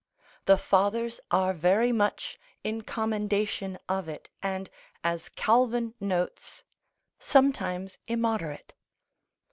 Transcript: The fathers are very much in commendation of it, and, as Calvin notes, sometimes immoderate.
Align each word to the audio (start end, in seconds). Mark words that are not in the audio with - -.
The 0.45 0.57
fathers 0.57 1.19
are 1.29 1.53
very 1.53 1.91
much 1.91 2.39
in 2.63 2.81
commendation 2.81 3.77
of 3.87 4.09
it, 4.09 4.29
and, 4.41 4.67
as 5.03 5.29
Calvin 5.29 5.93
notes, 5.99 6.63
sometimes 7.19 7.99
immoderate. 8.07 8.73